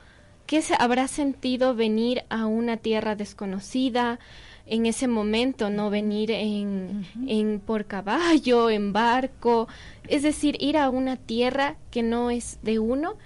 [0.46, 4.20] ¿qué se habrá sentido venir a una tierra desconocida?
[4.70, 9.66] en ese momento, no venir en, en por caballo, en barco,
[10.08, 13.16] es decir, ir a una tierra que no es de uno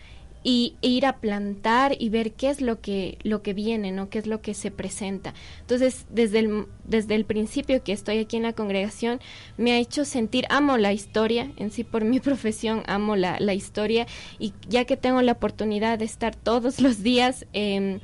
[0.44, 4.08] y ir a plantar y ver qué es lo que lo que viene, ¿no?
[4.10, 5.34] qué es lo que se presenta.
[5.60, 9.20] Entonces, desde el desde el principio que estoy aquí en la congregación
[9.56, 13.54] me ha hecho sentir amo la historia, en sí por mi profesión amo la, la
[13.54, 14.06] historia
[14.38, 18.00] y ya que tengo la oportunidad de estar todos los días eh,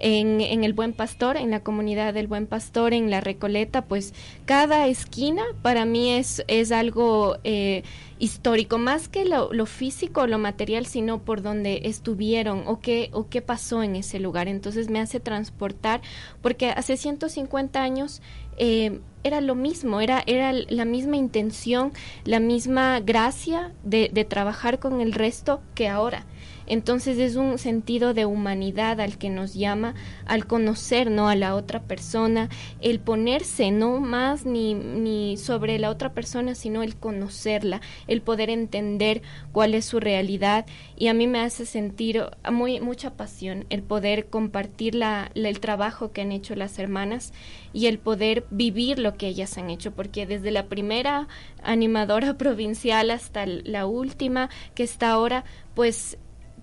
[0.00, 4.14] en, en, el Buen Pastor, en la comunidad del Buen Pastor, en la Recoleta, pues
[4.46, 7.84] cada esquina para mí es, es algo eh,
[8.18, 13.28] histórico, más que lo, lo, físico, lo material, sino por donde estuvieron o qué, o
[13.28, 14.48] qué pasó en ese lugar.
[14.48, 16.00] Entonces me hace transportar,
[16.42, 18.22] porque hace 150 años
[18.56, 21.92] eh, era lo mismo, era, era la misma intención,
[22.24, 26.24] la misma gracia de, de trabajar con el resto que ahora.
[26.70, 31.28] Entonces es un sentido de humanidad al que nos llama, al conocer ¿no?
[31.28, 32.48] a la otra persona,
[32.80, 38.50] el ponerse no más ni, ni sobre la otra persona, sino el conocerla, el poder
[38.50, 40.64] entender cuál es su realidad
[40.96, 46.12] y a mí me hace sentir muy mucha pasión el poder compartir la, el trabajo
[46.12, 47.32] que han hecho las hermanas
[47.72, 51.26] y el poder vivir lo que ellas han hecho, porque desde la primera
[51.64, 55.44] animadora provincial hasta la última que está ahora,
[55.74, 56.16] pues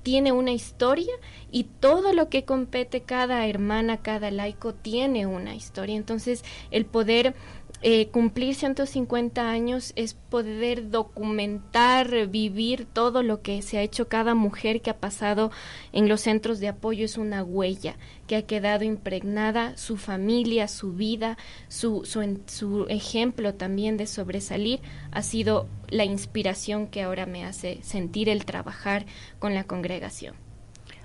[0.08, 1.12] tiene una historia
[1.52, 5.98] y todo lo que compete cada hermana, cada laico tiene una historia.
[5.98, 7.36] Entonces, el poder
[7.84, 14.34] eh, cumplir 150 años es poder documentar, vivir todo lo que se ha hecho cada
[14.34, 15.52] mujer que ha pasado
[15.92, 17.06] en los centros de apoyo.
[17.06, 23.54] Es una huella que ha quedado impregnada, su familia, su vida, su, su, su ejemplo
[23.54, 24.80] también de sobresalir
[25.12, 29.06] ha sido la inspiración que ahora me hace sentir el trabajar
[29.38, 30.36] con la congregación.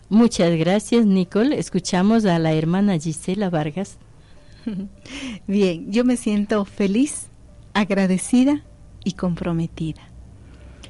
[0.09, 1.59] Muchas gracias, Nicole.
[1.59, 3.99] Escuchamos a la hermana Gisela Vargas.
[5.47, 7.29] Bien, yo me siento feliz,
[7.75, 8.65] agradecida
[9.05, 10.03] y comprometida.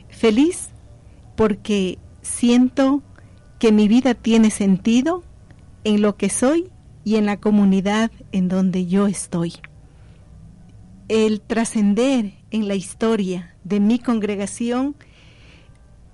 [0.09, 0.69] Feliz
[1.37, 3.03] porque siento
[3.59, 5.23] que mi vida tiene sentido
[5.85, 6.71] en lo que soy
[7.05, 9.55] y en la comunidad en donde yo estoy.
[11.09, 14.97] El trascender en la historia de mi congregación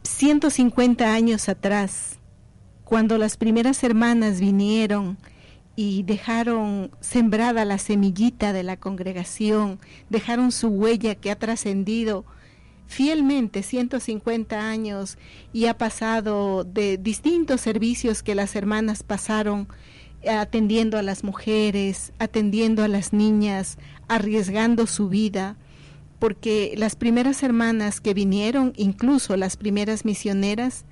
[0.02, 2.18] 150 años atrás,
[2.84, 5.18] cuando las primeras hermanas vinieron
[5.80, 9.78] y dejaron sembrada la semillita de la congregación,
[10.10, 12.24] dejaron su huella que ha trascendido
[12.88, 15.18] fielmente 150 años
[15.52, 19.68] y ha pasado de distintos servicios que las hermanas pasaron
[20.28, 25.56] atendiendo a las mujeres, atendiendo a las niñas, arriesgando su vida,
[26.18, 30.84] porque las primeras hermanas que vinieron, incluso las primeras misioneras,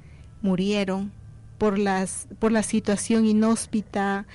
[0.43, 1.11] murieron
[1.59, 4.26] por las por la situación inhóspita,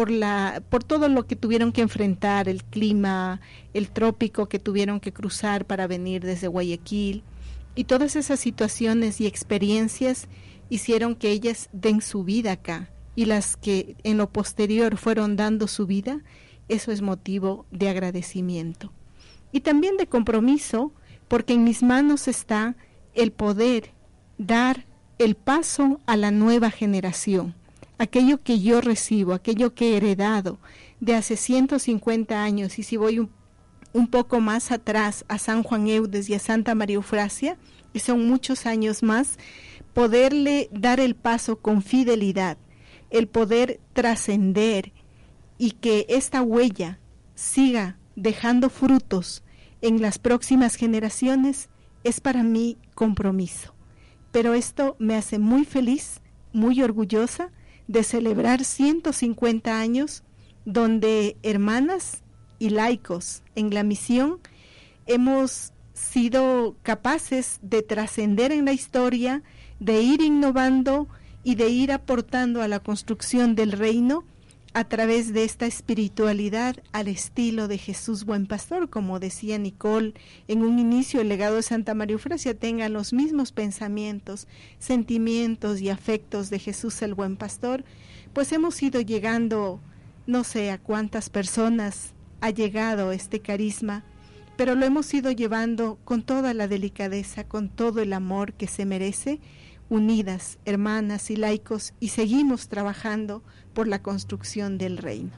[0.00, 3.42] por la por todo lo que tuvieron que enfrentar, el clima,
[3.74, 7.22] el trópico que tuvieron que cruzar para venir desde Guayaquil.
[7.74, 10.26] Y todas esas situaciones y experiencias
[10.70, 12.88] hicieron que ellas den su vida acá.
[13.14, 16.22] Y las que en lo posterior fueron dando su vida,
[16.70, 18.94] eso es motivo de agradecimiento.
[19.52, 20.94] Y también de compromiso
[21.28, 22.74] porque en mis manos está
[23.12, 23.90] el poder
[24.38, 24.86] dar
[25.18, 27.54] el paso a la nueva generación
[28.00, 30.58] aquello que yo recibo, aquello que he heredado
[31.00, 33.28] de hace 150 años, y si voy
[33.92, 37.58] un, poco más atrás a San Juan Eudes y a Santa María Eufrasia,
[37.92, 39.38] y son muchos años más,
[39.92, 42.56] poderle dar el paso con fidelidad,
[43.10, 44.92] el poder trascender
[45.58, 47.00] y que esta huella
[47.34, 49.42] siga dejando frutos
[49.82, 51.68] en las próximas generaciones,
[52.02, 53.74] es para mí compromiso.
[54.32, 56.22] Pero esto me hace muy feliz,
[56.54, 57.50] muy orgullosa
[57.90, 60.22] de celebrar 150 años
[60.64, 62.22] donde hermanas
[62.60, 64.38] y laicos en la misión
[65.06, 69.42] hemos sido capaces de trascender en la historia,
[69.80, 71.08] de ir innovando
[71.42, 74.22] y de ir aportando a la construcción del reino
[74.72, 80.14] a través de esta espiritualidad al estilo de Jesús Buen Pastor, como decía Nicole
[80.46, 84.46] en un inicio, el legado de Santa María Eufrasia tenga los mismos pensamientos,
[84.78, 87.84] sentimientos y afectos de Jesús el Buen Pastor,
[88.32, 89.80] pues hemos ido llegando,
[90.28, 94.04] no sé a cuántas personas ha llegado este carisma,
[94.56, 98.84] pero lo hemos ido llevando con toda la delicadeza, con todo el amor que se
[98.84, 99.40] merece,
[99.90, 103.42] unidas, hermanas y laicos, y seguimos trabajando
[103.74, 105.32] por la construcción del reino.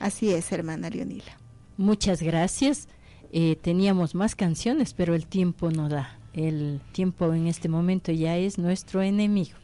[0.00, 1.38] Así es, hermana Leonila.
[1.76, 2.88] Muchas gracias.
[3.30, 6.18] Eh, teníamos más canciones, pero el tiempo no da.
[6.32, 9.56] El tiempo en este momento ya es nuestro enemigo.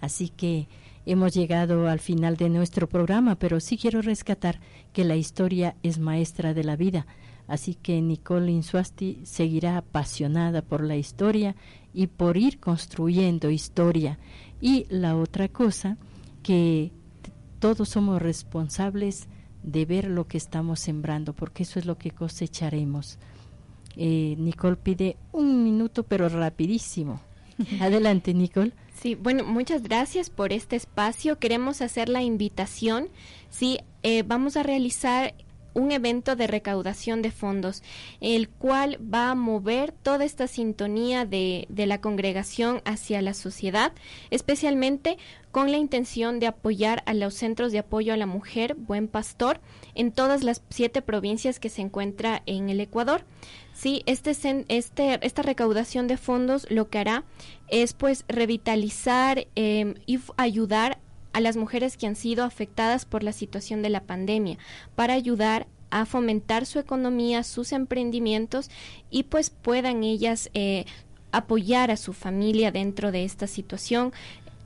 [0.00, 0.68] Así que
[1.04, 4.60] hemos llegado al final de nuestro programa, pero sí quiero rescatar
[4.92, 7.06] que la historia es maestra de la vida.
[7.48, 11.54] Así que Nicole Insuasti seguirá apasionada por la historia
[11.94, 14.18] y por ir construyendo historia.
[14.60, 15.98] Y la otra cosa,
[16.42, 16.92] que
[17.58, 19.28] todos somos responsables
[19.62, 23.18] de ver lo que estamos sembrando, porque eso es lo que cosecharemos.
[23.96, 27.20] Eh, Nicole pide un minuto, pero rapidísimo.
[27.80, 28.72] Adelante, Nicole.
[28.94, 31.38] Sí, bueno, muchas gracias por este espacio.
[31.38, 33.08] Queremos hacer la invitación.
[33.50, 35.34] Sí, eh, vamos a realizar
[35.74, 37.82] un evento de recaudación de fondos,
[38.20, 43.92] el cual va a mover toda esta sintonía de, de, la congregación hacia la sociedad,
[44.30, 45.18] especialmente
[45.52, 49.60] con la intención de apoyar a los centros de apoyo a la mujer Buen Pastor
[49.94, 53.24] en todas las siete provincias que se encuentra en el Ecuador.
[53.74, 54.32] Sí, este,
[54.68, 57.24] este, esta recaudación de fondos lo que hará
[57.68, 60.98] es pues revitalizar eh, y ayudar
[61.32, 64.58] a las mujeres que han sido afectadas por la situación de la pandemia,
[64.94, 68.70] para ayudar a fomentar su economía, sus emprendimientos
[69.10, 70.86] y pues puedan ellas eh,
[71.32, 74.12] apoyar a su familia dentro de esta situación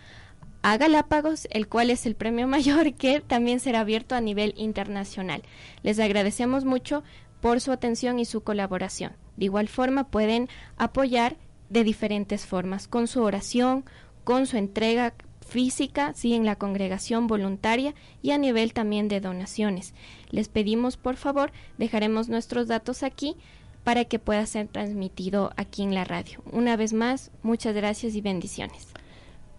[0.63, 5.43] a Galápagos, el cual es el premio mayor que también será abierto a nivel internacional.
[5.83, 7.03] Les agradecemos mucho
[7.41, 9.13] por su atención y su colaboración.
[9.37, 11.37] De igual forma pueden apoyar
[11.71, 13.85] de diferentes formas, con su oración,
[14.25, 15.15] con su entrega
[15.47, 19.95] física, sí, en la congregación voluntaria y a nivel también de donaciones.
[20.31, 23.37] Les pedimos, por favor, dejaremos nuestros datos aquí
[23.85, 26.43] para que pueda ser transmitido aquí en la radio.
[26.53, 28.89] Una vez más, muchas gracias y bendiciones.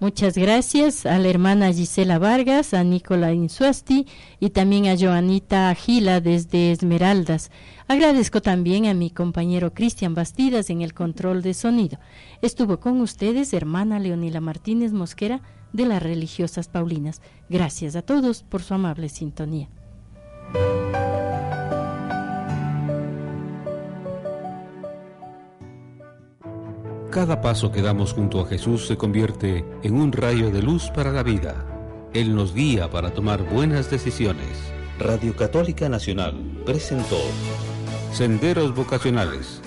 [0.01, 4.07] Muchas gracias a la hermana Gisela Vargas, a Nicola Insuasti
[4.39, 7.51] y también a Joanita Agila desde Esmeraldas.
[7.89, 11.99] Agradezco también a mi compañero Cristian Bastidas en el control de sonido.
[12.41, 15.41] Estuvo con ustedes hermana Leonila Martínez Mosquera
[15.73, 17.21] de las Religiosas Paulinas.
[17.49, 19.67] Gracias a todos por su amable sintonía.
[27.09, 31.11] Cada paso que damos junto a Jesús se convierte en un rayo de luz para
[31.11, 31.65] la vida.
[32.13, 34.71] Él nos guía para tomar buenas decisiones.
[34.99, 36.35] Radio Católica Nacional
[36.67, 37.17] presentó
[38.13, 39.59] Senderos Vocacionales,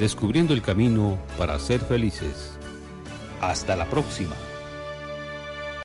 [0.00, 2.58] descubriendo el camino para ser felices.
[3.40, 4.34] Hasta la próxima.